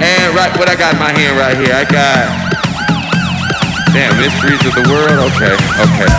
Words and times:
And 0.00 0.34
right, 0.36 0.56
what 0.56 0.68
I 0.68 0.76
got 0.76 0.94
in 0.94 1.00
my 1.00 1.10
hand 1.10 1.36
right 1.36 1.56
here, 1.58 1.74
I 1.74 1.82
got. 1.82 2.54
Damn, 3.92 4.14
mysteries 4.16 4.62
of 4.64 4.74
the 4.78 4.86
world. 4.86 5.32
Okay, 5.34 5.58
okay. 5.82 6.10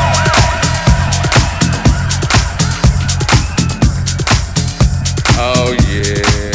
Oh 5.39 5.71
yeah. 5.87 6.51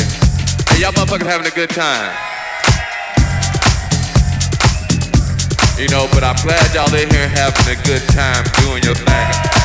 Hey, 0.69 0.83
y'all 0.83 0.93
motherfuckers 0.93 1.25
having 1.25 1.47
a 1.47 1.55
good 1.55 1.71
time. 1.71 2.13
You 5.81 5.89
know, 5.89 6.07
but 6.13 6.23
I'm 6.23 6.37
glad 6.45 6.75
y'all 6.75 6.95
in 6.95 7.09
here 7.09 7.29
having 7.29 7.73
a 7.73 7.83
good 7.85 8.03
time 8.09 8.45
doing 8.61 8.83
your 8.83 8.95
thing. 8.95 9.64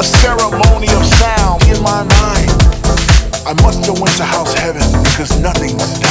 a 0.00 0.02
ceremony 0.02 0.88
of 0.96 1.04
sound 1.04 1.62
in 1.64 1.76
my 1.82 2.02
mind. 2.02 2.48
I 3.44 3.52
must 3.60 3.84
go 3.84 3.92
into 3.92 4.24
house 4.24 4.54
heaven 4.54 4.80
because 5.02 5.38
nothing's 5.40 6.09